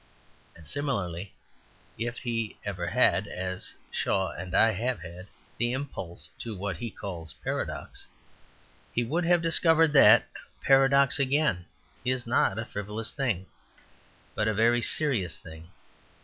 And 0.55 0.65
similarly, 0.65 1.31
if 1.95 2.17
he 2.17 2.57
had 2.65 2.71
ever 2.71 2.87
had, 2.87 3.27
as 3.27 3.75
Mr. 3.93 3.93
Shaw 3.93 4.31
and 4.31 4.55
I 4.55 4.71
have 4.71 5.01
had, 5.01 5.27
the 5.59 5.73
impulse 5.73 6.27
to 6.39 6.57
what 6.57 6.77
he 6.77 6.89
calls 6.89 7.35
paradox, 7.43 8.07
he 8.91 9.03
would 9.03 9.25
have 9.25 9.43
discovered 9.43 9.93
that 9.93 10.27
paradox 10.59 11.19
again 11.19 11.65
is 12.03 12.25
not 12.25 12.57
a 12.57 12.65
frivolous 12.65 13.11
thing, 13.11 13.45
but 14.33 14.47
a 14.47 14.55
very 14.55 14.81
serious 14.81 15.37
thing. 15.37 15.69